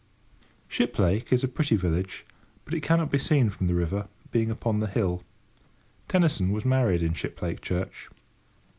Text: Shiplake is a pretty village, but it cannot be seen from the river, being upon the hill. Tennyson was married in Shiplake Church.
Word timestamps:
Shiplake 0.67 1.31
is 1.31 1.43
a 1.43 1.47
pretty 1.47 1.75
village, 1.75 2.25
but 2.65 2.73
it 2.73 2.81
cannot 2.81 3.11
be 3.11 3.19
seen 3.19 3.51
from 3.51 3.67
the 3.67 3.75
river, 3.75 4.07
being 4.31 4.49
upon 4.49 4.79
the 4.79 4.87
hill. 4.87 5.21
Tennyson 6.07 6.51
was 6.51 6.65
married 6.65 7.03
in 7.03 7.13
Shiplake 7.13 7.61
Church. 7.61 8.09